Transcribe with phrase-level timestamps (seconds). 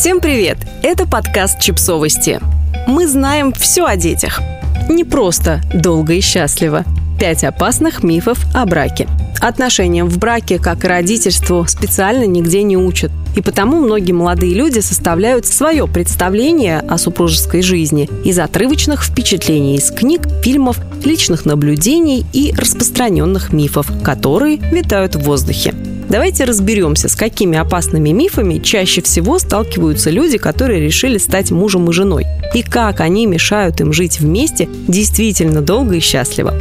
[0.00, 0.56] Всем привет!
[0.82, 2.40] Это подкаст «Чипсовости».
[2.86, 4.40] Мы знаем все о детях.
[4.88, 6.86] Не просто долго и счастливо.
[7.20, 9.06] Пять опасных мифов о браке.
[9.42, 13.12] Отношениям в браке, как и родительству, специально нигде не учат.
[13.36, 19.90] И потому многие молодые люди составляют свое представление о супружеской жизни из отрывочных впечатлений из
[19.90, 25.74] книг, фильмов, личных наблюдений и распространенных мифов, которые витают в воздухе.
[26.10, 31.92] Давайте разберемся, с какими опасными мифами чаще всего сталкиваются люди, которые решили стать мужем и
[31.92, 36.54] женой, и как они мешают им жить вместе действительно долго и счастливо.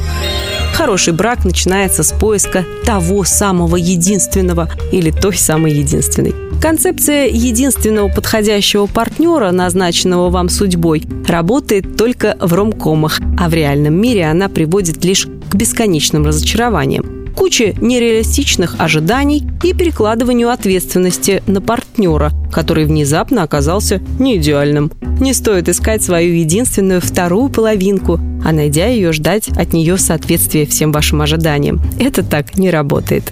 [0.76, 6.36] Хороший брак начинается с поиска того самого единственного или той самой единственной.
[6.62, 14.26] Концепция единственного подходящего партнера, назначенного вам судьбой, работает только в ромкомах, а в реальном мире
[14.26, 17.09] она приводит лишь к бесконечным разочарованиям
[17.40, 24.92] куче нереалистичных ожиданий и перекладыванию ответственности на партнера, который внезапно оказался не идеальным.
[25.22, 30.92] Не стоит искать свою единственную вторую половинку, а найдя ее, ждать от нее соответствия всем
[30.92, 31.82] вашим ожиданиям.
[31.98, 33.32] Это так не работает.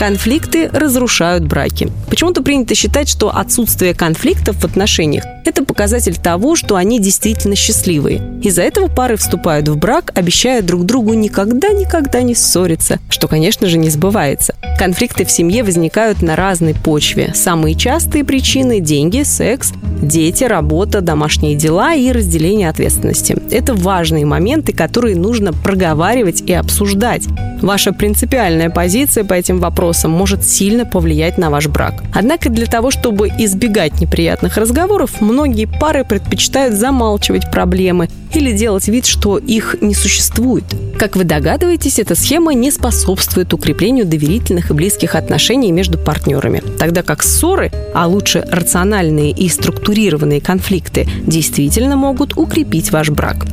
[0.00, 1.92] Конфликты разрушают браки.
[2.08, 8.40] Почему-то принято считать, что отсутствие конфликтов в отношениях– это показатель того, что они действительно счастливые.
[8.42, 13.76] Из-за этого пары вступают в брак, обещая друг другу никогда-никогда не ссориться, что, конечно же,
[13.76, 14.54] не сбывается.
[14.78, 17.32] Конфликты в семье возникают на разной почве.
[17.34, 23.36] Самые частые причины– деньги, секс, дети, работа, домашние дела и разделение ответственности.
[23.50, 27.24] Это важные моменты, которые нужно проговаривать и обсуждать.
[27.62, 32.02] Ваша принципиальная позиция по этим вопросам может сильно повлиять на ваш брак.
[32.14, 39.06] Однако для того, чтобы избегать неприятных разговоров, многие пары предпочитают замалчивать проблемы или делать вид,
[39.06, 40.64] что их не существует.
[40.98, 47.02] Как вы догадываетесь, эта схема не способствует укреплению доверительных и близких отношений между партнерами, тогда
[47.02, 49.48] как ссоры, а лучше рациональные и
[49.90, 53.46] структурированные конфликты, действительно могут укрепить ваш брак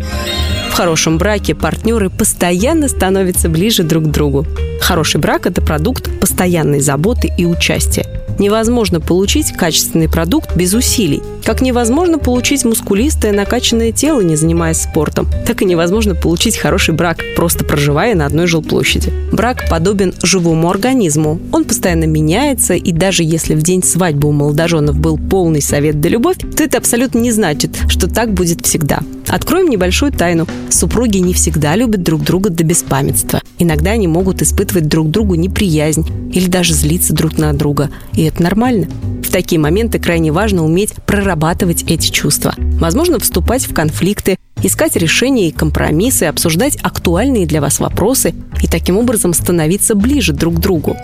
[0.78, 4.46] хорошем браке партнеры постоянно становятся ближе друг к другу.
[4.80, 8.06] Хороший брак– это продукт постоянной заботы и участия.
[8.40, 11.22] Невозможно получить качественный продукт без усилий.
[11.44, 17.20] Как невозможно получить мускулистое накачанное тело, не занимаясь спортом, так и невозможно получить хороший брак,
[17.36, 19.12] просто проживая на одной жилплощади.
[19.32, 21.40] Брак подобен живому организму.
[21.52, 26.10] Он постоянно меняется, и даже если в день свадьбы у молодоженов был полный совет да
[26.10, 29.00] любовь, то это абсолютно не значит, что так будет всегда.
[29.30, 30.48] Откроем небольшую тайну.
[30.70, 33.42] Супруги не всегда любят друг друга до беспамятства.
[33.60, 37.90] Иногда они могут испытывать друг другу неприязнь или даже злиться друг на друга.
[38.14, 38.88] И это нормально.
[39.24, 42.56] В такие моменты крайне важно уметь прорабатывать эти чувства.
[42.80, 48.98] Возможно, вступать в конфликты, искать решения и компромиссы, обсуждать актуальные для вас вопросы и таким
[48.98, 50.96] образом становиться ближе друг к другу.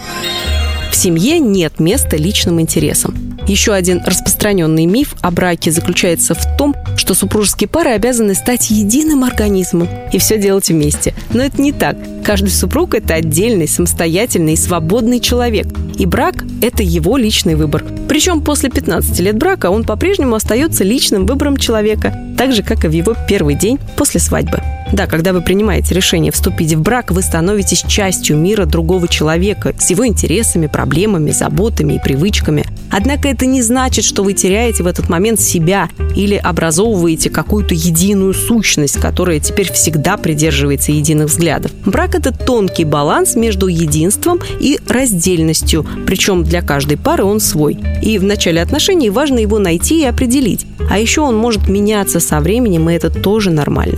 [0.92, 3.16] В семье нет места личным интересам.
[3.48, 9.24] Еще один распространенный миф о браке заключается в том, что супружеские пары обязаны стать единым
[9.24, 11.14] организмом и все делать вместе.
[11.34, 11.98] Но это не так.
[12.24, 15.68] Каждый супруг– это отдельный, самостоятельный и свободный человек.
[15.98, 17.84] И брак– это его личный выбор.
[18.08, 22.88] Причем после 15 лет брака он по-прежнему остается личным выбором человека, так же, как и
[22.88, 24.62] в его первый день после свадьбы.
[24.94, 29.90] Да, когда вы принимаете решение вступить в брак, вы становитесь частью мира другого человека с
[29.90, 32.64] его интересами, проблемами, заботами и привычками.
[32.92, 38.36] Однако это не значит, что вы теряете в этот момент себя или образовываете какую-то единую
[38.36, 41.72] сущность, которая теперь всегда придерживается единых взглядов.
[41.88, 47.80] Брак– это тонкий баланс между единством и раздельностью, причем для каждой пары он свой.
[48.04, 50.68] И в начале отношений важно его найти и определить.
[50.88, 53.98] А еще он может меняться со временем, и это тоже нормально.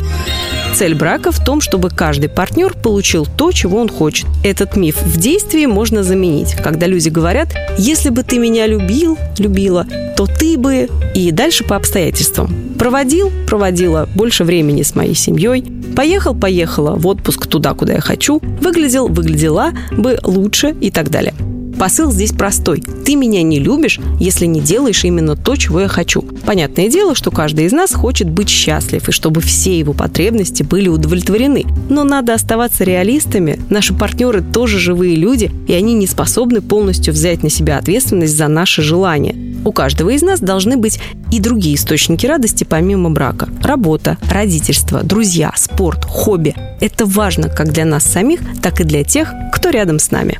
[0.75, 4.27] Цель брака в том, чтобы каждый партнер получил то, чего он хочет.
[4.43, 7.47] Этот миф в действии можно заменить, когда люди говорят
[7.77, 9.87] «если бы ты меня любил, любила,
[10.17, 12.53] то ты бы…» и дальше по обстоятельствам.
[12.77, 15.63] Проводил, проводила больше времени с моей семьей,
[15.95, 21.33] поехал, поехала в отпуск туда, куда я хочу, выглядел, выглядела бы лучше и так далее.
[21.77, 22.81] Посыл здесь простой.
[23.05, 26.22] Ты меня не любишь, если не делаешь именно то, чего я хочу.
[26.45, 30.87] Понятное дело, что каждый из нас хочет быть счастлив и чтобы все его потребности были
[30.87, 31.66] удовлетворены.
[31.89, 33.59] Но надо оставаться реалистами.
[33.69, 38.47] Наши партнеры тоже живые люди, и они не способны полностью взять на себя ответственность за
[38.47, 39.35] наши желания.
[39.66, 40.99] У каждого из нас должны быть
[41.31, 43.49] и другие источники радости помимо брака.
[43.61, 46.55] Работа, родительство, друзья, спорт, хобби.
[46.79, 50.39] Это важно как для нас самих, так и для тех, кто рядом с нами.